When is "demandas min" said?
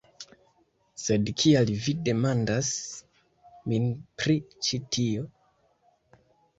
2.09-3.89